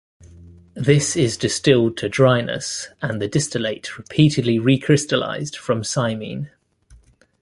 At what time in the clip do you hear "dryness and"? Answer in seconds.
2.09-3.21